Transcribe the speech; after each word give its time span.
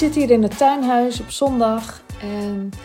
zit 0.00 0.14
hier 0.14 0.30
in 0.30 0.42
het 0.42 0.56
tuinhuis 0.56 1.20
op 1.20 1.30
zondag 1.30 2.02
en 2.20 2.70
de 2.70 2.76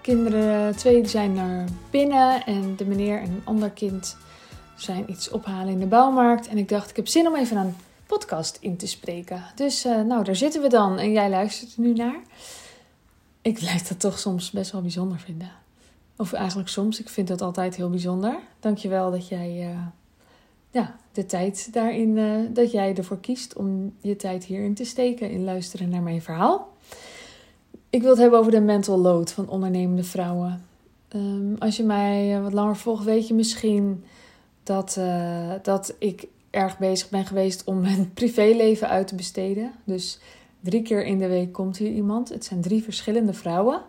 kinderen, 0.00 0.76
twee 0.76 1.06
zijn 1.06 1.32
naar 1.32 1.64
binnen 1.90 2.44
en 2.46 2.76
de 2.76 2.84
meneer 2.84 3.20
en 3.20 3.30
een 3.30 3.42
ander 3.44 3.70
kind 3.70 4.16
zijn 4.76 5.10
iets 5.10 5.30
ophalen 5.30 5.68
in 5.68 5.78
de 5.78 5.86
bouwmarkt. 5.86 6.48
En 6.48 6.58
ik 6.58 6.68
dacht, 6.68 6.90
ik 6.90 6.96
heb 6.96 7.08
zin 7.08 7.26
om 7.26 7.36
even 7.36 7.56
een 7.56 7.76
podcast 8.06 8.58
in 8.60 8.76
te 8.76 8.86
spreken. 8.86 9.42
Dus 9.54 9.86
uh, 9.86 10.02
nou, 10.02 10.24
daar 10.24 10.36
zitten 10.36 10.62
we 10.62 10.68
dan 10.68 10.98
en 10.98 11.12
jij 11.12 11.30
luistert 11.30 11.74
er 11.74 11.80
nu 11.80 11.92
naar. 11.92 12.20
Ik 13.42 13.60
lijkt 13.68 13.88
dat 13.88 14.00
toch 14.00 14.18
soms 14.18 14.50
best 14.50 14.72
wel 14.72 14.82
bijzonder 14.82 15.18
vinden. 15.18 15.50
Of 16.16 16.32
eigenlijk 16.32 16.68
soms, 16.68 17.00
ik 17.00 17.08
vind 17.08 17.28
dat 17.28 17.40
altijd 17.40 17.76
heel 17.76 17.90
bijzonder. 17.90 18.38
Dankjewel 18.60 19.10
dat 19.10 19.28
jij 19.28 19.70
uh, 19.70 19.78
ja, 20.70 20.96
de 21.12 21.26
tijd 21.26 21.72
daarin, 21.72 22.16
uh, 22.16 22.40
dat 22.50 22.70
jij 22.70 22.94
ervoor 22.94 23.20
kiest 23.20 23.56
om 23.56 23.94
je 24.00 24.16
tijd 24.16 24.44
hierin 24.44 24.74
te 24.74 24.84
steken, 24.84 25.30
in 25.30 25.44
luisteren 25.44 25.88
naar 25.88 26.02
mijn 26.02 26.22
verhaal. 26.22 26.72
Ik 27.94 28.00
wil 28.00 28.10
het 28.10 28.20
hebben 28.20 28.38
over 28.38 28.52
de 28.52 28.60
mental 28.60 28.98
load 28.98 29.32
van 29.32 29.48
ondernemende 29.48 30.04
vrouwen. 30.04 30.66
Um, 31.14 31.56
als 31.58 31.76
je 31.76 31.82
mij 31.82 32.40
wat 32.42 32.52
langer 32.52 32.76
volgt, 32.76 33.04
weet 33.04 33.28
je 33.28 33.34
misschien 33.34 34.04
dat, 34.62 34.96
uh, 34.98 35.52
dat 35.62 35.94
ik 35.98 36.26
erg 36.50 36.78
bezig 36.78 37.08
ben 37.08 37.26
geweest 37.26 37.64
om 37.64 37.80
mijn 37.80 38.12
privéleven 38.14 38.88
uit 38.88 39.06
te 39.06 39.14
besteden. 39.14 39.72
Dus 39.84 40.18
drie 40.60 40.82
keer 40.82 41.04
in 41.04 41.18
de 41.18 41.28
week 41.28 41.52
komt 41.52 41.76
hier 41.76 41.90
iemand. 41.90 42.28
Het 42.28 42.44
zijn 42.44 42.60
drie 42.60 42.82
verschillende 42.82 43.32
vrouwen. 43.32 43.82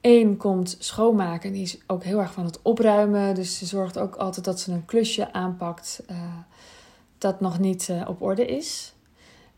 Eén 0.00 0.36
komt 0.36 0.76
schoonmaken 0.78 1.48
en 1.48 1.54
die 1.54 1.62
is 1.62 1.78
ook 1.86 2.04
heel 2.04 2.18
erg 2.18 2.32
van 2.32 2.44
het 2.44 2.62
opruimen. 2.62 3.34
Dus 3.34 3.58
ze 3.58 3.66
zorgt 3.66 3.98
ook 3.98 4.14
altijd 4.14 4.44
dat 4.44 4.60
ze 4.60 4.72
een 4.72 4.84
klusje 4.84 5.32
aanpakt 5.32 6.02
uh, 6.10 6.16
dat 7.18 7.40
nog 7.40 7.58
niet 7.58 7.92
op 8.06 8.22
orde 8.22 8.46
is. 8.46 8.93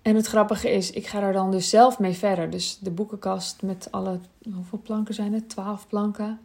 En 0.06 0.16
het 0.16 0.26
grappige 0.26 0.70
is, 0.70 0.90
ik 0.90 1.06
ga 1.06 1.20
er 1.20 1.32
dan 1.32 1.50
dus 1.50 1.70
zelf 1.70 1.98
mee 1.98 2.12
verder. 2.12 2.50
Dus 2.50 2.78
de 2.78 2.90
boekenkast 2.90 3.62
met 3.62 3.88
alle, 3.90 4.18
hoeveel 4.54 4.80
planken 4.82 5.14
zijn 5.14 5.32
het? 5.32 5.48
Twaalf 5.48 5.86
planken. 5.88 6.40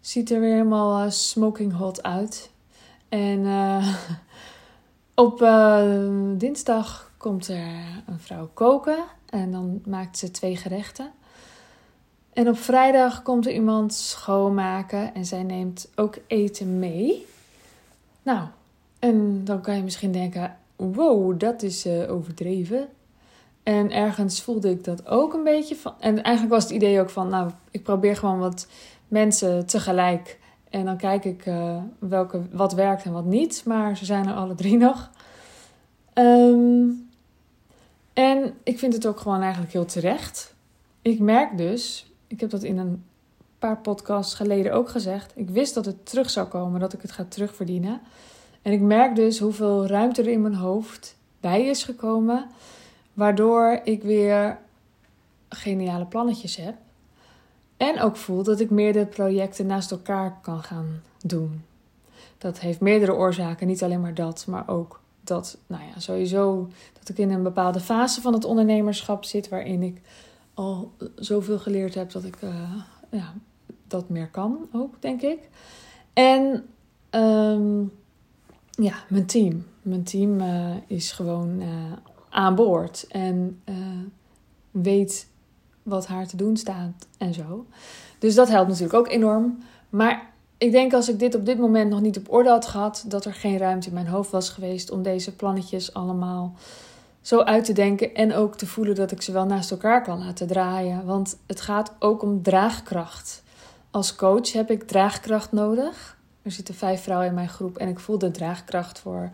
Ziet 0.00 0.30
er 0.30 0.40
weer 0.40 0.52
helemaal 0.52 1.04
uh, 1.04 1.10
smoking 1.10 1.72
hot 1.76 2.02
uit. 2.02 2.50
En 3.08 3.46
op 5.14 5.38
dinsdag 6.38 7.12
komt 7.16 7.48
er 7.48 7.66
een 8.06 8.20
vrouw 8.20 8.50
koken. 8.54 9.04
En 9.30 9.50
dan 9.50 9.82
maakt 9.86 10.18
ze 10.18 10.30
twee 10.30 10.56
gerechten. 10.56 11.10
En 12.32 12.48
op 12.48 12.58
vrijdag 12.58 13.22
komt 13.22 13.46
er 13.46 13.52
iemand 13.52 13.94
schoonmaken 13.94 15.14
en 15.14 15.24
zij 15.24 15.42
neemt 15.42 15.88
ook 15.94 16.18
eten 16.26 16.78
mee. 16.78 17.26
Nou, 18.22 18.46
en 18.98 19.44
dan 19.44 19.60
kan 19.60 19.76
je 19.76 19.82
misschien 19.82 20.12
denken: 20.12 20.56
wow, 20.80 21.40
dat 21.40 21.62
is 21.62 21.86
uh, 21.86 22.12
overdreven. 22.12 22.88
En 23.62 23.92
ergens 23.92 24.42
voelde 24.42 24.70
ik 24.70 24.84
dat 24.84 25.06
ook 25.06 25.34
een 25.34 25.44
beetje 25.44 25.76
van. 25.76 25.94
En 25.98 26.22
eigenlijk 26.22 26.54
was 26.54 26.62
het 26.62 26.72
idee 26.72 27.00
ook 27.00 27.10
van: 27.10 27.28
nou, 27.28 27.50
ik 27.70 27.82
probeer 27.82 28.16
gewoon 28.16 28.38
wat 28.38 28.66
mensen 29.08 29.66
tegelijk. 29.66 30.38
En 30.70 30.84
dan 30.84 30.96
kijk 30.96 31.24
ik 31.24 31.46
uh, 31.46 31.76
welke, 31.98 32.40
wat 32.50 32.72
werkt 32.72 33.04
en 33.04 33.12
wat 33.12 33.24
niet. 33.24 33.62
Maar 33.64 33.96
ze 33.96 34.04
zijn 34.04 34.26
er 34.26 34.34
alle 34.34 34.54
drie 34.54 34.76
nog. 34.76 35.10
Um, 36.14 37.08
en 38.12 38.54
ik 38.62 38.78
vind 38.78 38.92
het 38.92 39.06
ook 39.06 39.20
gewoon 39.20 39.40
eigenlijk 39.40 39.72
heel 39.72 39.84
terecht. 39.84 40.54
Ik 41.02 41.18
merk 41.18 41.56
dus 41.56 42.10
ik 42.30 42.40
heb 42.40 42.50
dat 42.50 42.62
in 42.62 42.78
een 42.78 43.04
paar 43.58 43.78
podcasts 43.78 44.34
geleden 44.34 44.72
ook 44.72 44.88
gezegd. 44.88 45.32
Ik 45.34 45.50
wist 45.50 45.74
dat 45.74 45.84
het 45.84 46.06
terug 46.06 46.30
zou 46.30 46.48
komen, 46.48 46.80
dat 46.80 46.92
ik 46.92 47.02
het 47.02 47.12
ga 47.12 47.24
terugverdienen. 47.28 48.00
En 48.62 48.72
ik 48.72 48.80
merk 48.80 49.16
dus 49.16 49.38
hoeveel 49.38 49.86
ruimte 49.86 50.22
er 50.22 50.28
in 50.28 50.42
mijn 50.42 50.54
hoofd 50.54 51.16
bij 51.40 51.66
is 51.66 51.84
gekomen, 51.84 52.46
waardoor 53.12 53.80
ik 53.84 54.02
weer 54.02 54.58
geniale 55.48 56.04
plannetjes 56.04 56.56
heb. 56.56 56.74
En 57.76 58.00
ook 58.00 58.16
voel 58.16 58.42
dat 58.42 58.60
ik 58.60 58.70
meerdere 58.70 59.06
projecten 59.06 59.66
naast 59.66 59.90
elkaar 59.90 60.38
kan 60.42 60.62
gaan 60.62 61.02
doen. 61.22 61.62
Dat 62.38 62.60
heeft 62.60 62.80
meerdere 62.80 63.14
oorzaken, 63.14 63.66
niet 63.66 63.82
alleen 63.82 64.00
maar 64.00 64.14
dat, 64.14 64.44
maar 64.46 64.68
ook 64.68 65.00
dat, 65.20 65.58
nou 65.66 65.82
ja, 65.82 66.00
sowieso 66.00 66.68
dat 66.98 67.08
ik 67.08 67.18
in 67.18 67.30
een 67.30 67.42
bepaalde 67.42 67.80
fase 67.80 68.20
van 68.20 68.32
het 68.32 68.44
ondernemerschap 68.44 69.24
zit 69.24 69.48
waarin 69.48 69.82
ik 69.82 70.00
al 70.54 70.92
zoveel 71.14 71.58
geleerd 71.58 71.94
heb 71.94 72.10
dat 72.10 72.24
ik 72.24 72.42
uh, 72.42 72.72
ja, 73.10 73.34
dat 73.86 74.08
meer 74.08 74.28
kan 74.28 74.68
ook, 74.72 75.02
denk 75.02 75.22
ik. 75.22 75.38
En 76.12 76.64
um, 77.10 77.92
ja, 78.70 78.94
mijn 79.08 79.26
team. 79.26 79.66
Mijn 79.82 80.02
team 80.02 80.40
uh, 80.40 80.74
is 80.86 81.12
gewoon 81.12 81.60
uh, 81.60 81.66
aan 82.30 82.54
boord 82.54 83.06
en 83.08 83.62
weet 84.70 85.28
wat 85.82 86.06
haar 86.06 86.26
te 86.26 86.36
doen 86.36 86.56
staat 86.56 87.06
en 87.18 87.34
zo. 87.34 87.66
Dus 88.18 88.34
dat 88.34 88.48
helpt 88.48 88.68
natuurlijk 88.68 88.98
ook 88.98 89.08
enorm. 89.08 89.58
Maar 89.88 90.30
ik 90.58 90.72
denk 90.72 90.92
als 90.92 91.08
ik 91.08 91.18
dit 91.18 91.34
op 91.34 91.46
dit 91.46 91.58
moment 91.58 91.90
nog 91.90 92.00
niet 92.00 92.18
op 92.18 92.32
orde 92.32 92.48
had 92.48 92.66
gehad, 92.66 93.04
dat 93.08 93.24
er 93.24 93.34
geen 93.34 93.58
ruimte 93.58 93.88
in 93.88 93.94
mijn 93.94 94.06
hoofd 94.06 94.30
was 94.30 94.48
geweest 94.48 94.90
om 94.90 95.02
deze 95.02 95.36
plannetjes 95.36 95.94
allemaal 95.94 96.54
zo 97.20 97.40
uit 97.40 97.64
te 97.64 97.72
denken 97.72 98.14
en 98.14 98.34
ook 98.34 98.56
te 98.56 98.66
voelen 98.66 98.94
dat 98.94 99.10
ik 99.10 99.22
ze 99.22 99.32
wel 99.32 99.46
naast 99.46 99.70
elkaar 99.70 100.02
kan 100.02 100.18
laten 100.18 100.46
draaien. 100.46 101.04
Want 101.04 101.38
het 101.46 101.60
gaat 101.60 101.92
ook 101.98 102.22
om 102.22 102.42
draagkracht. 102.42 103.42
Als 103.90 104.14
coach 104.14 104.52
heb 104.52 104.70
ik 104.70 104.82
draagkracht 104.82 105.52
nodig. 105.52 106.18
Er 106.42 106.50
zitten 106.50 106.74
vijf 106.74 107.02
vrouwen 107.02 107.28
in 107.28 107.34
mijn 107.34 107.48
groep 107.48 107.76
en 107.76 107.88
ik 107.88 107.98
voel 107.98 108.18
de 108.18 108.30
draagkracht 108.30 108.98
voor 108.98 109.30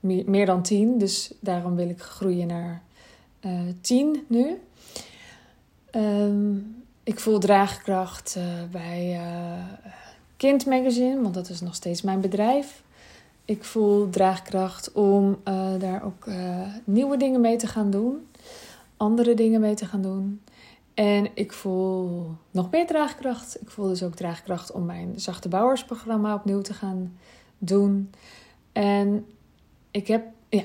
meer 0.00 0.46
dan 0.46 0.62
tien. 0.62 0.98
Dus 0.98 1.32
daarom 1.40 1.76
wil 1.76 1.88
ik 1.88 2.00
groeien 2.00 2.46
naar 2.46 2.82
uh, 3.40 3.60
tien 3.80 4.24
nu. 4.28 4.60
Um, 5.96 6.84
ik 7.02 7.20
voel 7.20 7.38
draagkracht 7.38 8.34
uh, 8.38 8.44
bij 8.70 9.14
uh, 9.14 9.64
Kind 10.36 10.66
Magazine, 10.66 11.22
want 11.22 11.34
dat 11.34 11.48
is 11.48 11.60
nog 11.60 11.74
steeds 11.74 12.02
mijn 12.02 12.20
bedrijf. 12.20 12.82
Ik 13.44 13.64
voel 13.64 14.10
draagkracht 14.10 14.92
om 14.92 15.38
daar 15.78 16.04
ook 16.04 16.26
nieuwe 16.84 17.16
dingen 17.16 17.40
mee 17.40 17.56
te 17.56 17.66
gaan 17.66 17.90
doen. 17.90 18.28
Andere 18.96 19.34
dingen 19.34 19.60
mee 19.60 19.74
te 19.74 19.86
gaan 19.86 20.02
doen. 20.02 20.40
En 20.94 21.28
ik 21.34 21.52
voel 21.52 22.30
nog 22.50 22.70
meer 22.70 22.86
draagkracht. 22.86 23.60
Ik 23.60 23.70
voel 23.70 23.88
dus 23.88 24.02
ook 24.02 24.14
draagkracht 24.14 24.72
om 24.72 24.84
mijn 24.84 25.20
Zachte 25.20 25.48
Bouwersprogramma 25.48 26.34
opnieuw 26.34 26.60
te 26.60 26.74
gaan 26.74 27.18
doen. 27.58 28.10
En 28.72 29.26
ik 29.90 30.06
heb, 30.06 30.24
ja, 30.48 30.62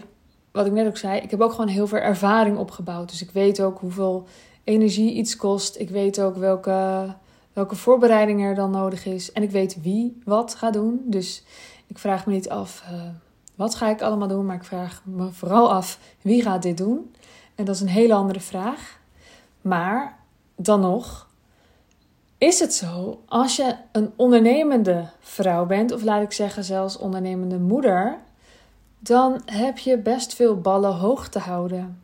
wat 0.51 0.65
ik 0.65 0.71
net 0.71 0.87
ook 0.87 0.97
zei, 0.97 1.19
ik 1.19 1.31
heb 1.31 1.41
ook 1.41 1.51
gewoon 1.51 1.67
heel 1.67 1.87
veel 1.87 1.99
ervaring 1.99 2.57
opgebouwd. 2.57 3.09
Dus 3.09 3.21
ik 3.21 3.31
weet 3.31 3.61
ook 3.61 3.79
hoeveel 3.79 4.27
energie 4.63 5.13
iets 5.13 5.35
kost. 5.35 5.79
Ik 5.79 5.89
weet 5.89 6.21
ook 6.21 6.35
welke, 6.35 7.07
welke 7.53 7.75
voorbereiding 7.75 8.43
er 8.43 8.55
dan 8.55 8.71
nodig 8.71 9.05
is. 9.05 9.31
En 9.31 9.43
ik 9.43 9.51
weet 9.51 9.81
wie 9.81 10.21
wat 10.23 10.55
gaat 10.55 10.73
doen. 10.73 11.01
Dus 11.05 11.43
ik 11.87 11.97
vraag 11.97 12.25
me 12.25 12.33
niet 12.33 12.49
af 12.49 12.83
uh, 12.91 13.01
wat 13.55 13.75
ga 13.75 13.89
ik 13.89 14.01
allemaal 14.01 14.27
doen, 14.27 14.45
maar 14.45 14.55
ik 14.55 14.63
vraag 14.63 15.01
me 15.05 15.31
vooral 15.31 15.71
af 15.73 15.99
wie 16.21 16.41
gaat 16.41 16.61
dit 16.61 16.77
doen. 16.77 17.15
En 17.55 17.65
dat 17.65 17.75
is 17.75 17.81
een 17.81 17.87
hele 17.87 18.13
andere 18.13 18.39
vraag. 18.39 18.99
Maar 19.67 20.17
dan 20.55 20.79
nog, 20.79 21.27
is 22.37 22.59
het 22.59 22.73
zo 22.73 23.21
als 23.25 23.55
je 23.55 23.75
een 23.91 24.11
ondernemende 24.15 25.07
vrouw 25.19 25.65
bent, 25.65 25.91
of 25.91 26.03
laat 26.03 26.21
ik 26.21 26.31
zeggen 26.31 26.63
zelfs 26.63 26.97
ondernemende 26.97 27.59
moeder, 27.59 28.19
dan 28.99 29.41
heb 29.45 29.77
je 29.77 29.97
best 29.97 30.33
veel 30.33 30.61
ballen 30.61 30.93
hoog 30.93 31.27
te 31.27 31.39
houden. 31.39 32.01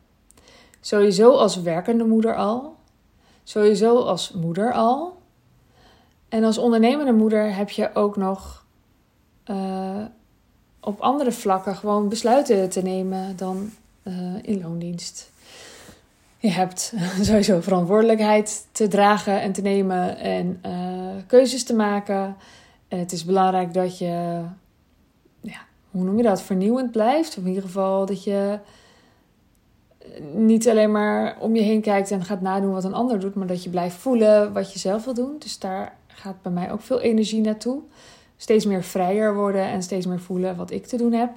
Sowieso 0.80 1.32
als 1.32 1.62
werkende 1.62 2.04
moeder 2.04 2.36
al, 2.36 2.76
sowieso 3.44 4.00
als 4.00 4.32
moeder 4.32 4.74
al. 4.74 5.18
En 6.30 6.44
als 6.44 6.58
ondernemende 6.58 7.14
moeder 7.14 7.56
heb 7.56 7.70
je 7.70 7.96
ook 7.96 8.16
nog 8.16 8.66
uh, 9.46 10.06
op 10.80 11.00
andere 11.00 11.32
vlakken 11.32 11.76
gewoon 11.76 12.10
besluiten 12.10 12.70
te 12.70 12.82
nemen 12.82 13.36
dan 13.38 13.72
uh, 14.04 14.36
in 14.42 14.62
loondienst. 14.62 15.32
Je 16.42 16.50
hebt 16.50 16.94
sowieso 17.22 17.62
verantwoordelijkheid 17.62 18.68
te 18.72 18.88
dragen 18.88 19.42
en 19.42 19.52
te 19.52 19.62
nemen 19.62 20.18
en 20.18 20.62
uh, 20.66 21.24
keuzes 21.28 21.64
te 21.64 21.74
maken. 21.74 22.36
het 22.88 23.12
is 23.12 23.26
belangrijk 23.26 23.74
dat 23.74 23.98
je, 23.98 24.42
ja, 25.42 25.60
hoe 25.92 26.04
noem 26.04 26.18
je 26.18 26.24
dat, 26.24 26.42
vernieuwend 26.42 26.92
blijft. 26.92 27.38
Of 27.38 27.44
in 27.44 27.48
ieder 27.48 27.64
geval 27.64 28.06
dat 28.06 28.24
je 28.24 28.60
niet 30.34 30.70
alleen 30.70 30.92
maar 30.92 31.38
om 31.40 31.56
je 31.56 31.62
heen 31.62 31.82
kijkt 31.82 32.12
en 32.12 32.26
gaat 32.26 32.42
nadoen 32.42 32.72
wat 32.72 32.84
een 32.84 32.94
ander 32.94 33.20
doet, 33.20 33.36
maar 33.36 33.48
dat 33.48 33.64
je 33.64 33.70
blijft 33.70 33.96
voelen 33.96 34.54
wat 34.54 34.74
je 34.74 34.80
zelf 34.80 35.06
wil 35.06 35.14
doen. 35.14 35.36
Dus 35.40 35.60
daar 35.60 35.96
gaat 36.08 36.42
bij 36.42 36.52
mij 36.52 36.72
ook 36.72 36.82
veel 36.82 37.00
energie 37.00 37.42
naartoe 37.42 37.82
steeds 38.42 38.66
meer 38.66 38.84
vrijer 38.84 39.36
worden 39.36 39.66
en 39.66 39.84
steeds 39.84 40.06
meer 40.06 40.20
voelen 40.20 40.56
wat 40.56 40.72
ik 40.72 40.86
te 40.86 40.98
doen 40.98 41.14
heb. 41.14 41.30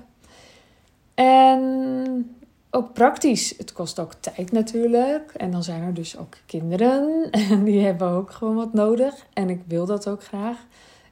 En 1.14 2.36
ook 2.74 2.92
praktisch. 2.92 3.54
Het 3.58 3.72
kost 3.72 3.98
ook 3.98 4.12
tijd 4.12 4.52
natuurlijk. 4.52 5.32
En 5.36 5.50
dan 5.50 5.62
zijn 5.62 5.82
er 5.82 5.94
dus 5.94 6.18
ook 6.18 6.36
kinderen. 6.46 7.30
En 7.50 7.64
die 7.64 7.84
hebben 7.84 8.08
ook 8.08 8.30
gewoon 8.30 8.54
wat 8.54 8.72
nodig. 8.72 9.26
En 9.32 9.50
ik 9.50 9.62
wil 9.66 9.86
dat 9.86 10.08
ook 10.08 10.24
graag. 10.24 10.56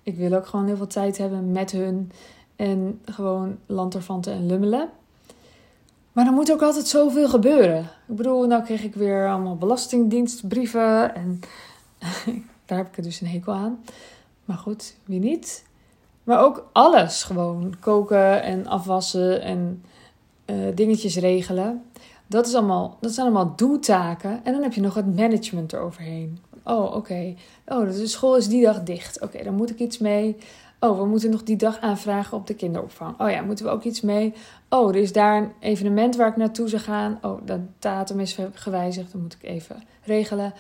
Ik 0.02 0.16
wil 0.16 0.32
ook 0.32 0.46
gewoon 0.46 0.66
heel 0.66 0.76
veel 0.76 0.86
tijd 0.86 1.18
hebben 1.18 1.52
met 1.52 1.70
hun. 1.70 2.12
En 2.56 3.00
gewoon 3.04 3.58
lanterfanten 3.66 4.32
en 4.32 4.46
lummelen. 4.46 4.88
Maar 6.12 6.24
dan 6.24 6.34
moet 6.34 6.52
ook 6.52 6.62
altijd 6.62 6.86
zoveel 6.86 7.28
gebeuren. 7.28 7.80
Ik 8.08 8.16
bedoel, 8.16 8.46
nou 8.46 8.62
kreeg 8.62 8.82
ik 8.82 8.94
weer 8.94 9.28
allemaal 9.28 9.56
belastingdienstbrieven 9.56 11.14
en 11.14 11.40
daar 12.66 12.78
heb 12.78 12.86
ik 12.86 12.96
er 12.96 13.02
dus 13.02 13.20
een 13.20 13.26
hekel 13.26 13.52
aan. 13.52 13.84
Maar 14.44 14.56
goed, 14.56 14.94
wie 15.04 15.20
niet? 15.20 15.64
Maar 16.24 16.40
ook 16.40 16.68
alles 16.72 17.22
gewoon. 17.22 17.74
Koken 17.80 18.42
en 18.42 18.66
afwassen 18.66 19.42
en 19.42 19.82
dingetjes 20.74 21.16
regelen. 21.16 21.82
Dat, 22.26 22.46
is 22.46 22.54
allemaal, 22.54 22.96
dat 23.00 23.12
zijn 23.12 23.26
allemaal 23.26 23.52
doetaken. 23.56 24.40
En 24.44 24.52
dan 24.52 24.62
heb 24.62 24.72
je 24.72 24.80
nog 24.80 24.94
het 24.94 25.16
management 25.16 25.72
eroverheen. 25.72 26.38
Oh, 26.64 26.94
oké. 26.94 27.34
Oh, 27.66 27.90
de 27.90 28.06
school 28.06 28.36
is 28.36 28.48
die 28.48 28.64
dag 28.64 28.82
dicht. 28.82 29.20
Oké, 29.20 29.42
dan 29.44 29.54
moet 29.54 29.70
ik 29.70 29.78
iets 29.78 29.98
mee. 29.98 30.36
Oh, 30.80 30.98
we 30.98 31.06
moeten 31.06 31.30
nog 31.30 31.42
die 31.42 31.56
dag 31.56 31.80
aanvragen 31.80 32.36
op 32.36 32.46
de 32.46 32.54
kinderopvang. 32.54 33.20
Oh 33.20 33.30
ja, 33.30 33.42
moeten 33.42 33.64
we 33.64 33.70
ook 33.70 33.82
iets 33.82 34.00
mee? 34.00 34.34
Oh, 34.68 34.88
er 34.88 34.96
is 34.96 35.12
daar 35.12 35.36
een 35.36 35.52
evenement 35.60 36.16
waar 36.16 36.28
ik 36.28 36.36
naartoe 36.36 36.68
zou 36.68 36.82
gaan. 36.82 37.18
Oh, 37.22 37.46
de 37.46 37.60
datum 37.78 38.20
is 38.20 38.38
gewijzigd. 38.52 39.12
Dan 39.12 39.20
moet 39.20 39.36
ik 39.40 39.48
even 39.48 39.82
regelen. 40.04 40.54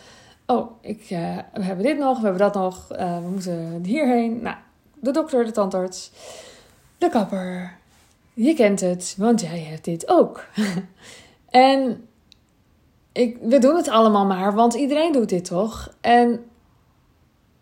Oh, 0.46 0.70
ik, 0.80 1.10
uh, 1.10 1.38
we 1.52 1.62
hebben 1.62 1.84
dit 1.84 1.98
nog, 1.98 2.16
we 2.18 2.24
hebben 2.24 2.42
dat 2.42 2.54
nog. 2.54 2.92
Uh, 2.92 3.18
we 3.18 3.28
moeten 3.28 3.84
hierheen. 3.84 4.42
Nou, 4.42 4.56
de 5.00 5.10
dokter, 5.10 5.44
de 5.44 5.50
tandarts, 5.50 6.10
de 6.98 7.08
kapper. 7.08 7.80
Je 8.34 8.54
kent 8.54 8.80
het, 8.80 9.14
want 9.18 9.40
jij 9.40 9.58
hebt 9.58 9.84
dit 9.84 10.08
ook. 10.08 10.44
en 11.50 12.08
ik, 13.12 13.38
we 13.42 13.58
doen 13.58 13.76
het 13.76 13.88
allemaal 13.88 14.26
maar, 14.26 14.54
want 14.54 14.74
iedereen 14.74 15.12
doet 15.12 15.28
dit 15.28 15.44
toch? 15.44 15.94
En 16.00 16.44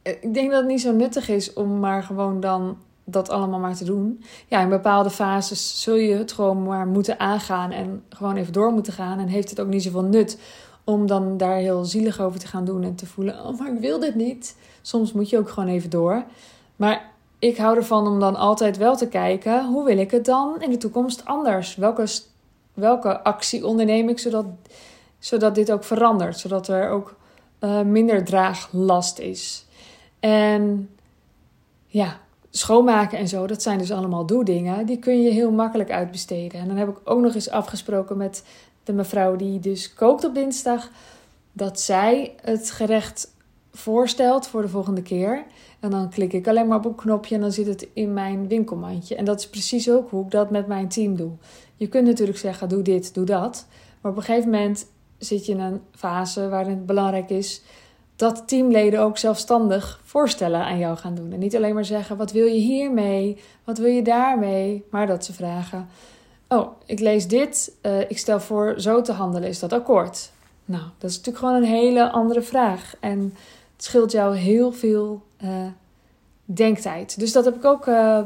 ik 0.03 0.35
denk 0.35 0.51
dat 0.51 0.61
het 0.61 0.69
niet 0.69 0.81
zo 0.81 0.93
nuttig 0.93 1.29
is 1.29 1.53
om 1.53 1.79
maar 1.79 2.03
gewoon 2.03 2.41
dan 2.41 2.77
dat 3.05 3.29
allemaal 3.29 3.59
maar 3.59 3.77
te 3.77 3.85
doen. 3.85 4.25
Ja, 4.49 4.61
in 4.61 4.69
bepaalde 4.69 5.11
fases 5.11 5.83
zul 5.83 5.95
je 5.95 6.15
het 6.15 6.33
gewoon 6.33 6.63
maar 6.63 6.87
moeten 6.87 7.21
aangaan 7.21 7.71
en 7.71 8.03
gewoon 8.09 8.37
even 8.37 8.53
door 8.53 8.73
moeten 8.73 8.93
gaan. 8.93 9.19
En 9.19 9.27
heeft 9.27 9.51
het 9.51 9.61
ook 9.61 9.69
niet 9.69 9.83
zoveel 9.83 10.03
nut 10.03 10.39
om 10.85 11.07
dan 11.07 11.37
daar 11.37 11.57
heel 11.57 11.85
zielig 11.85 12.21
over 12.21 12.41
te 12.41 12.47
gaan 12.47 12.65
doen 12.65 12.83
en 12.83 12.95
te 12.95 13.07
voelen: 13.07 13.45
oh, 13.45 13.59
maar 13.59 13.73
ik 13.73 13.81
wil 13.81 13.99
dit 13.99 14.15
niet. 14.15 14.57
Soms 14.83 15.13
moet 15.13 15.31
je 15.31 15.39
ook 15.39 15.49
gewoon 15.49 15.69
even 15.69 15.91
door. 15.91 16.25
Maar 16.77 17.10
ik 17.41 17.57
hou 17.57 17.77
ervan 17.77 18.07
om 18.07 18.21
dan 18.21 18.37
altijd 18.37 18.77
wel 18.77 18.97
te 18.97 19.09
kijken: 19.09 19.67
hoe 19.67 19.85
wil 19.85 19.99
ik 19.99 20.11
het 20.11 20.25
dan 20.25 20.63
in 20.63 20.71
de 20.71 20.77
toekomst 20.77 21.25
anders? 21.25 21.77
Welke, 21.77 22.07
welke 22.75 23.23
actie 23.23 23.67
onderneem 23.67 24.09
ik 24.09 24.19
zodat, 24.19 24.47
zodat 25.19 25.55
dit 25.55 25.73
ook 25.73 25.85
verandert? 25.85 26.39
Zodat 26.39 26.69
er 26.69 26.91
ook 26.91 27.17
uh, 27.61 27.81
minder 27.81 28.25
draaglast 28.25 29.19
is. 29.19 29.65
En 30.21 30.91
ja, 31.87 32.21
schoonmaken 32.51 33.19
en 33.19 33.29
zo, 33.29 33.47
dat 33.47 33.63
zijn 33.63 33.79
dus 33.79 33.93
allemaal 33.93 34.27
doedingen. 34.27 34.87
Die 34.87 34.99
kun 34.99 35.23
je 35.23 35.31
heel 35.31 35.51
makkelijk 35.51 35.91
uitbesteden. 35.91 36.61
En 36.61 36.69
dan 36.69 36.77
heb 36.77 36.89
ik 36.89 37.01
ook 37.05 37.21
nog 37.21 37.35
eens 37.35 37.51
afgesproken 37.51 38.17
met 38.17 38.45
de 38.85 38.93
mevrouw 38.93 39.37
die 39.37 39.61
dus 39.61 39.95
kookt 39.95 40.25
op 40.25 40.35
dinsdag, 40.35 40.89
dat 41.53 41.81
zij 41.81 42.35
het 42.43 42.71
gerecht 42.71 43.35
voorstelt 43.73 44.47
voor 44.47 44.63
de 44.63 44.69
volgende 44.69 45.03
keer. 45.03 45.45
En 45.81 45.91
dan 45.91 46.11
klik 46.11 46.33
ik 46.33 46.49
alleen 46.49 46.67
maar 46.67 46.79
op 46.79 46.85
een 46.85 46.95
knopje 46.95 47.35
en 47.35 47.41
dan 47.41 47.53
zit 47.53 47.67
het 47.67 47.89
in 47.93 48.13
mijn 48.13 48.49
winkelmandje. 48.49 49.15
En 49.15 49.25
dat 49.25 49.39
is 49.39 49.49
precies 49.49 49.91
ook 49.91 50.11
hoe 50.11 50.25
ik 50.25 50.31
dat 50.31 50.51
met 50.51 50.67
mijn 50.67 50.89
team 50.89 51.17
doe. 51.17 51.31
Je 51.77 51.89
kunt 51.89 52.07
natuurlijk 52.07 52.39
zeggen: 52.39 52.69
doe 52.69 52.83
dit, 52.83 53.15
doe 53.15 53.25
dat. 53.25 53.67
Maar 54.01 54.13
op 54.13 54.19
een 54.19 54.25
gegeven 54.25 54.51
moment 54.51 54.87
zit 55.19 55.47
je 55.47 55.53
in 55.53 55.61
een 55.61 55.81
fase 55.95 56.49
waarin 56.49 56.75
het 56.75 56.87
belangrijk 56.87 57.31
is 57.31 57.63
dat 58.17 58.49
teamleden 58.49 59.01
ook 59.01 59.19
zelfstandig 59.19 60.01
voorstellen 60.05 60.61
aan 60.61 60.79
jou 60.79 60.97
gaan 60.97 61.15
doen. 61.15 61.33
En 61.33 61.39
niet 61.39 61.57
alleen 61.57 61.75
maar 61.75 61.85
zeggen: 61.85 62.17
wat 62.17 62.33
wil 62.33 62.47
je 62.47 62.61
hiermee? 62.61 63.39
Wat 63.65 63.79
wil 63.79 63.91
je 63.91 64.03
daarmee? 64.03 64.85
Maar 64.91 65.07
dat 65.07 65.25
ze 65.25 65.33
vragen: 65.33 65.89
Oh, 66.49 66.71
ik 66.87 67.01
lees 67.01 67.29
dit. 67.29 67.73
Uh, 67.83 68.01
ik 68.01 68.19
stel 68.19 68.41
voor 68.41 68.75
zo 68.77 69.01
te 69.03 69.13
handelen. 69.13 69.49
Is 69.49 69.59
dat 69.59 69.73
akkoord? 69.73 70.31
Nou, 70.65 70.83
dat 70.99 71.11
is 71.11 71.17
natuurlijk 71.17 71.45
gewoon 71.45 71.63
een 71.63 71.69
hele 71.69 72.11
andere 72.11 72.43
vraag. 72.43 72.95
En 73.01 73.35
het 73.81 73.89
scheelt 73.89 74.13
jou 74.13 74.37
heel 74.37 74.73
veel 74.73 75.23
uh, 75.45 75.67
denktijd. 76.45 77.19
Dus 77.19 77.33
dat 77.33 77.45
heb 77.45 77.57
ik 77.57 77.65
ook 77.65 77.87
uh, 77.87 78.21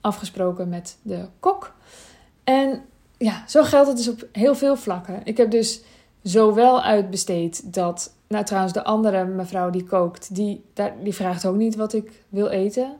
afgesproken 0.00 0.68
met 0.68 0.96
de 1.02 1.26
kok. 1.40 1.74
En 2.44 2.82
ja, 3.16 3.44
zo 3.48 3.62
geldt 3.62 3.88
het 3.88 3.96
dus 3.96 4.08
op 4.08 4.28
heel 4.32 4.54
veel 4.54 4.76
vlakken. 4.76 5.20
Ik 5.24 5.36
heb 5.36 5.50
dus 5.50 5.82
zowel 6.22 6.82
uitbesteed 6.82 7.74
dat. 7.74 8.14
Nou, 8.28 8.44
trouwens, 8.44 8.72
de 8.72 8.84
andere 8.84 9.24
mevrouw 9.24 9.70
die 9.70 9.84
kookt, 9.84 10.34
die, 10.34 10.64
die 11.02 11.14
vraagt 11.14 11.46
ook 11.46 11.56
niet 11.56 11.76
wat 11.76 11.92
ik 11.92 12.24
wil 12.28 12.48
eten. 12.48 12.96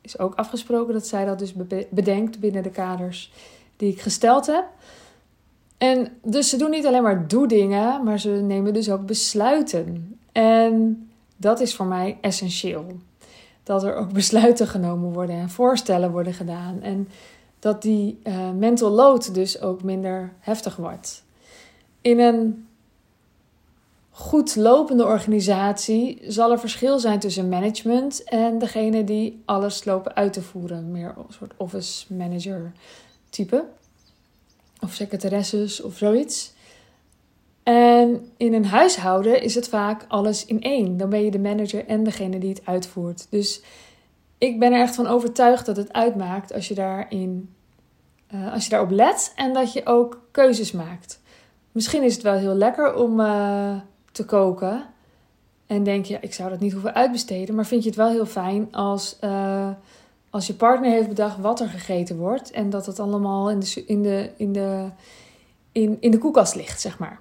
Is 0.00 0.18
ook 0.18 0.34
afgesproken 0.34 0.94
dat 0.94 1.06
zij 1.06 1.24
dat 1.24 1.38
dus 1.38 1.54
bedenkt 1.90 2.40
binnen 2.40 2.62
de 2.62 2.70
kaders 2.70 3.32
die 3.76 3.92
ik 3.92 4.00
gesteld 4.00 4.46
heb. 4.46 4.64
En 5.78 6.08
dus 6.22 6.48
ze 6.48 6.56
doen 6.56 6.70
niet 6.70 6.86
alleen 6.86 7.02
maar 7.02 7.28
doe-dingen, 7.28 8.04
maar 8.04 8.20
ze 8.20 8.30
nemen 8.30 8.72
dus 8.72 8.90
ook 8.90 9.06
besluiten. 9.06 10.18
En 10.32 11.02
dat 11.40 11.60
is 11.60 11.74
voor 11.74 11.86
mij 11.86 12.18
essentieel. 12.20 12.86
Dat 13.62 13.84
er 13.84 13.96
ook 13.96 14.12
besluiten 14.22 14.66
genomen 14.66 15.12
worden 15.12 15.36
en 15.36 15.50
voorstellen 15.50 16.10
worden 16.10 16.34
gedaan. 16.34 16.82
En 16.82 17.08
dat 17.58 17.82
die 17.82 18.18
uh, 18.24 18.50
mental 18.50 18.90
load 18.90 19.34
dus 19.34 19.60
ook 19.60 19.82
minder 19.82 20.32
heftig 20.40 20.76
wordt. 20.76 21.22
In 22.00 22.18
een 22.18 22.68
goed 24.10 24.56
lopende 24.56 25.04
organisatie 25.04 26.18
zal 26.22 26.50
er 26.50 26.58
verschil 26.58 26.98
zijn 26.98 27.18
tussen 27.18 27.48
management 27.48 28.24
en 28.24 28.58
degene 28.58 29.04
die 29.04 29.42
alles 29.44 29.84
lopen 29.84 30.14
uit 30.14 30.32
te 30.32 30.42
voeren. 30.42 30.90
Meer 30.90 31.14
een 31.16 31.24
soort 31.28 31.52
office 31.56 32.14
manager 32.14 32.72
type. 33.30 33.64
Of 34.80 34.92
secretaresses 34.92 35.80
of 35.80 35.96
zoiets. 35.96 36.52
En 37.68 38.30
in 38.36 38.54
een 38.54 38.66
huishouden 38.66 39.42
is 39.42 39.54
het 39.54 39.68
vaak 39.68 40.04
alles 40.08 40.44
in 40.44 40.62
één. 40.62 40.96
Dan 40.96 41.08
ben 41.08 41.24
je 41.24 41.30
de 41.30 41.38
manager 41.38 41.86
en 41.86 42.04
degene 42.04 42.38
die 42.38 42.48
het 42.48 42.62
uitvoert. 42.64 43.26
Dus 43.30 43.62
ik 44.38 44.58
ben 44.58 44.72
er 44.72 44.80
echt 44.80 44.94
van 44.94 45.06
overtuigd 45.06 45.66
dat 45.66 45.76
het 45.76 45.92
uitmaakt 45.92 46.52
als 46.52 46.68
je, 46.68 46.74
daarin, 46.74 47.54
uh, 48.34 48.52
als 48.52 48.64
je 48.64 48.70
daarop 48.70 48.90
let 48.90 49.32
en 49.36 49.52
dat 49.52 49.72
je 49.72 49.86
ook 49.86 50.28
keuzes 50.30 50.72
maakt. 50.72 51.20
Misschien 51.72 52.02
is 52.02 52.14
het 52.14 52.22
wel 52.22 52.34
heel 52.34 52.54
lekker 52.54 52.94
om 52.94 53.20
uh, 53.20 53.76
te 54.12 54.24
koken. 54.24 54.84
En 55.66 55.82
denk 55.82 56.04
je, 56.04 56.18
ik 56.20 56.34
zou 56.34 56.50
dat 56.50 56.60
niet 56.60 56.72
hoeven 56.72 56.94
uitbesteden. 56.94 57.54
Maar 57.54 57.66
vind 57.66 57.82
je 57.82 57.88
het 57.88 57.98
wel 57.98 58.10
heel 58.10 58.26
fijn 58.26 58.72
als 58.72 59.18
uh, 59.20 59.70
als 60.30 60.46
je 60.46 60.54
partner 60.54 60.90
heeft 60.90 61.08
bedacht 61.08 61.38
wat 61.38 61.60
er 61.60 61.68
gegeten 61.68 62.16
wordt 62.16 62.50
en 62.50 62.70
dat 62.70 62.86
het 62.86 63.00
allemaal 63.00 63.50
in 63.50 63.60
de, 63.60 63.84
in 63.86 64.02
de, 64.02 64.30
in 64.36 64.52
de, 64.52 64.88
in, 65.72 65.96
in 66.00 66.10
de 66.10 66.18
koelkast 66.18 66.54
ligt, 66.54 66.80
zeg 66.80 66.98
maar. 66.98 67.20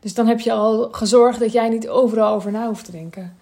Dus 0.00 0.14
dan 0.14 0.26
heb 0.26 0.40
je 0.40 0.52
al 0.52 0.88
gezorgd 0.90 1.40
dat 1.40 1.52
jij 1.52 1.68
niet 1.68 1.88
overal 1.88 2.34
over 2.34 2.50
na 2.52 2.66
hoeft 2.66 2.84
te 2.84 2.90
denken. 2.90 3.36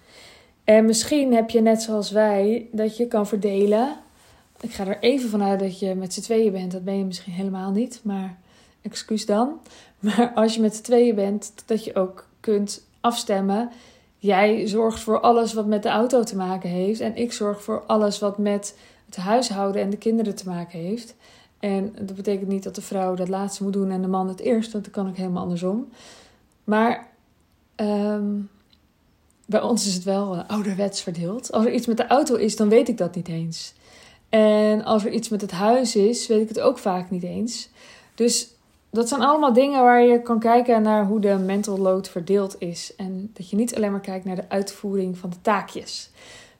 En 0.63 0.85
misschien 0.85 1.33
heb 1.33 1.49
je 1.49 1.61
net 1.61 1.81
zoals 1.81 2.11
wij 2.11 2.67
dat 2.71 2.97
je 2.97 3.07
kan 3.07 3.27
verdelen. 3.27 3.95
Ik 4.61 4.71
ga 4.71 4.87
er 4.87 4.99
even 4.99 5.29
vanuit 5.29 5.59
dat 5.59 5.79
je 5.79 5.95
met 5.95 6.13
z'n 6.13 6.21
tweeën 6.21 6.51
bent. 6.51 6.71
Dat 6.71 6.83
ben 6.83 6.97
je 6.97 7.05
misschien 7.05 7.33
helemaal 7.33 7.71
niet, 7.71 7.99
maar 8.03 8.37
excuus 8.81 9.25
dan. 9.25 9.59
Maar 9.99 10.31
als 10.35 10.55
je 10.55 10.61
met 10.61 10.75
z'n 10.75 10.83
tweeën 10.83 11.15
bent, 11.15 11.53
dat 11.65 11.83
je 11.83 11.95
ook 11.95 12.27
kunt 12.39 12.83
afstemmen 13.01 13.69
Jij 14.21 14.67
zorgt 14.67 14.99
voor 14.99 15.19
alles 15.19 15.53
wat 15.53 15.65
met 15.65 15.83
de 15.83 15.89
auto 15.89 16.23
te 16.23 16.35
maken 16.35 16.69
heeft. 16.69 16.99
En 16.99 17.15
ik 17.15 17.33
zorg 17.33 17.63
voor 17.63 17.83
alles 17.87 18.19
wat 18.19 18.37
met 18.37 18.77
het 19.05 19.15
huishouden 19.15 19.81
en 19.81 19.89
de 19.89 19.97
kinderen 19.97 20.35
te 20.35 20.49
maken 20.49 20.79
heeft. 20.79 21.15
En 21.59 21.95
dat 22.01 22.15
betekent 22.15 22.49
niet 22.49 22.63
dat 22.63 22.75
de 22.75 22.81
vrouw 22.81 23.15
dat 23.15 23.27
laatste 23.27 23.63
moet 23.63 23.73
doen 23.73 23.91
en 23.91 24.01
de 24.01 24.07
man 24.07 24.27
het 24.27 24.39
eerst. 24.39 24.71
Want 24.71 24.83
dat 24.83 24.93
kan 24.93 25.07
ook 25.07 25.15
helemaal 25.15 25.43
andersom. 25.43 25.89
Maar 26.69 27.07
ehm, 27.75 28.41
bij 29.45 29.61
ons 29.61 29.87
is 29.87 29.93
het 29.93 30.03
wel 30.03 30.35
uh, 30.35 30.41
ouderwets 30.47 31.01
verdeeld. 31.01 31.51
Als 31.51 31.65
er 31.65 31.73
iets 31.73 31.87
met 31.87 31.97
de 31.97 32.07
auto 32.07 32.35
is, 32.35 32.55
dan 32.55 32.69
weet 32.69 32.87
ik 32.87 32.97
dat 32.97 33.15
niet 33.15 33.27
eens. 33.27 33.73
En 34.29 34.83
als 34.83 35.05
er 35.05 35.11
iets 35.11 35.29
met 35.29 35.41
het 35.41 35.51
huis 35.51 35.95
is, 35.95 36.27
weet 36.27 36.41
ik 36.41 36.47
het 36.47 36.59
ook 36.59 36.77
vaak 36.77 37.09
niet 37.09 37.23
eens. 37.23 37.69
Dus 38.15 38.49
dat 38.89 39.07
zijn 39.07 39.21
allemaal 39.21 39.53
dingen 39.53 39.83
waar 39.83 40.03
je 40.03 40.21
kan 40.21 40.39
kijken 40.39 40.81
naar 40.81 41.05
hoe 41.05 41.19
de 41.19 41.37
mental 41.37 41.77
load 41.77 42.09
verdeeld 42.09 42.55
is. 42.59 42.93
En 42.95 43.31
dat 43.33 43.49
je 43.49 43.55
niet 43.55 43.75
alleen 43.75 43.91
maar 43.91 43.99
kijkt 43.99 44.25
naar 44.25 44.35
de 44.35 44.49
uitvoering 44.49 45.17
van 45.17 45.29
de 45.29 45.41
taakjes. 45.41 46.09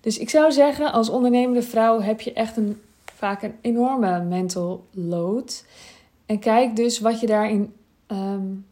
Dus 0.02 0.18
ik 0.18 0.30
zou 0.30 0.52
zeggen, 0.52 0.92
als 0.92 1.10
ondernemende 1.10 1.62
vrouw 1.62 2.02
heb 2.02 2.22
je 2.22 2.34
echt 2.34 2.58
een, 2.58 2.82
vaak 3.16 3.44
een 3.44 3.56
enorme 3.62 4.24
mental 4.24 4.86
load. 4.92 5.66
En 6.26 6.40
kijk 6.40 6.76
dus 6.76 7.00
wat 7.00 7.20
je 7.20 7.28
daarin 7.28 7.74
um, 8.08 8.66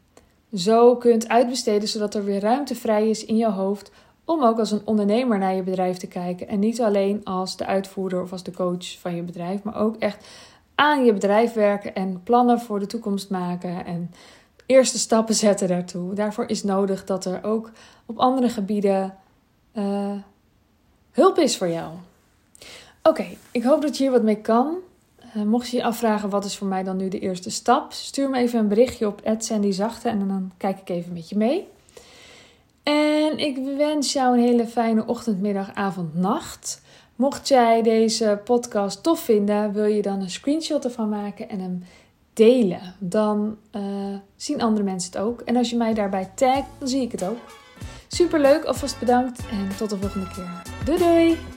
zo 0.53 0.95
kunt 0.95 1.27
uitbesteden, 1.27 1.87
zodat 1.87 2.13
er 2.13 2.23
weer 2.23 2.39
ruimte 2.39 2.75
vrij 2.75 3.09
is 3.09 3.25
in 3.25 3.37
je 3.37 3.49
hoofd. 3.51 3.91
Om 4.25 4.43
ook 4.43 4.59
als 4.59 4.71
een 4.71 4.81
ondernemer 4.85 5.37
naar 5.37 5.55
je 5.55 5.63
bedrijf 5.63 5.97
te 5.97 6.07
kijken. 6.07 6.47
En 6.47 6.59
niet 6.59 6.81
alleen 6.81 7.21
als 7.23 7.57
de 7.57 7.65
uitvoerder 7.65 8.21
of 8.21 8.31
als 8.31 8.43
de 8.43 8.51
coach 8.51 8.99
van 8.99 9.15
je 9.15 9.21
bedrijf, 9.21 9.63
maar 9.63 9.75
ook 9.75 9.95
echt 9.95 10.27
aan 10.75 11.05
je 11.05 11.13
bedrijf 11.13 11.53
werken 11.53 11.95
en 11.95 12.23
plannen 12.23 12.59
voor 12.59 12.79
de 12.79 12.85
toekomst 12.85 13.29
maken 13.29 13.85
en 13.85 14.11
eerste 14.65 14.99
stappen 14.99 15.35
zetten 15.35 15.67
daartoe. 15.67 16.13
Daarvoor 16.13 16.49
is 16.49 16.63
nodig 16.63 17.05
dat 17.05 17.25
er 17.25 17.43
ook 17.43 17.71
op 18.05 18.17
andere 18.17 18.49
gebieden 18.49 19.15
uh, 19.73 20.11
hulp 21.11 21.37
is 21.37 21.57
voor 21.57 21.69
jou. 21.69 21.91
Oké, 23.03 23.25
ik 23.51 23.63
hoop 23.63 23.81
dat 23.81 23.97
je 23.97 24.03
hier 24.03 24.11
wat 24.11 24.23
mee 24.23 24.41
kan. 24.41 24.75
Uh, 25.35 25.43
mocht 25.43 25.69
je 25.69 25.77
je 25.77 25.83
afvragen 25.83 26.29
wat 26.29 26.45
is 26.45 26.57
voor 26.57 26.67
mij 26.67 26.83
dan 26.83 26.97
nu 26.97 27.07
de 27.07 27.19
eerste 27.19 27.49
stap, 27.49 27.91
stuur 27.91 28.29
me 28.29 28.37
even 28.37 28.59
een 28.59 28.67
berichtje 28.67 29.07
op 29.07 29.21
@sandyzachte 29.37 30.09
en 30.09 30.27
dan 30.27 30.51
kijk 30.57 30.79
ik 30.79 30.89
even 30.89 31.13
met 31.13 31.29
je 31.29 31.37
mee. 31.37 31.67
En 32.83 33.37
ik 33.37 33.57
wens 33.77 34.13
jou 34.13 34.37
een 34.37 34.43
hele 34.43 34.67
fijne 34.67 35.05
ochtend, 35.05 35.41
middag, 35.41 35.73
avond, 35.73 36.15
nacht. 36.15 36.81
Mocht 37.15 37.47
jij 37.47 37.81
deze 37.81 38.41
podcast 38.43 39.03
tof 39.03 39.19
vinden, 39.19 39.73
wil 39.73 39.85
je 39.85 40.01
dan 40.01 40.21
een 40.21 40.29
screenshot 40.29 40.83
ervan 40.83 41.09
maken 41.09 41.49
en 41.49 41.59
hem 41.59 41.83
delen. 42.33 42.95
Dan 42.99 43.57
uh, 43.75 43.81
zien 44.35 44.61
andere 44.61 44.83
mensen 44.83 45.11
het 45.11 45.21
ook. 45.21 45.41
En 45.41 45.55
als 45.55 45.69
je 45.69 45.77
mij 45.77 45.93
daarbij 45.93 46.31
tagt, 46.35 46.67
dan 46.77 46.87
zie 46.87 47.01
ik 47.01 47.11
het 47.11 47.23
ook. 47.23 47.37
Super 48.07 48.39
leuk, 48.39 48.63
alvast 48.63 48.99
bedankt 48.99 49.39
en 49.39 49.77
tot 49.77 49.89
de 49.89 49.97
volgende 49.97 50.27
keer. 50.27 50.61
Doei 50.85 50.97
doei! 50.97 51.56